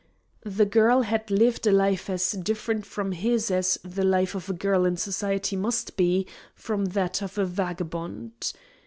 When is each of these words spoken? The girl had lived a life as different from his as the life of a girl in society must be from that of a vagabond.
The 0.47 0.65
girl 0.65 1.03
had 1.03 1.29
lived 1.29 1.67
a 1.67 1.71
life 1.71 2.09
as 2.09 2.31
different 2.31 2.87
from 2.87 3.11
his 3.11 3.51
as 3.51 3.77
the 3.83 4.03
life 4.03 4.33
of 4.33 4.49
a 4.49 4.53
girl 4.53 4.83
in 4.83 4.97
society 4.97 5.55
must 5.55 5.95
be 5.95 6.25
from 6.55 6.85
that 6.85 7.21
of 7.21 7.37
a 7.37 7.45
vagabond. 7.45 8.51